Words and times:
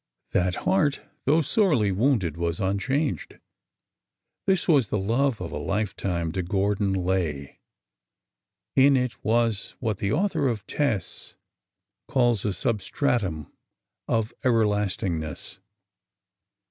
That 0.31 0.55
heart, 0.65 1.01
though 1.25 1.43
sorely 1.43 1.91
wounded, 1.91 2.35
was 2.35 2.59
unchanged. 2.59 3.37
This 4.47 4.67
was 4.67 4.89
the 4.89 4.97
love 4.97 5.39
of 5.39 5.51
a 5.51 5.59
lifetime 5.59 6.31
to 6.31 6.41
Gordon 6.41 6.91
Lay; 6.93 7.59
in 8.75 8.97
it 8.97 9.23
was 9.23 9.75
what 9.79 9.99
the 9.99 10.11
author 10.11 10.47
of'' 10.47 10.65
Tess'' 10.65 11.35
calls'' 12.11 12.43
a 12.45 12.53
substratum 12.53 13.53
of 14.07 14.33
ever 14.43 14.65
lastingness.'' 14.65 15.59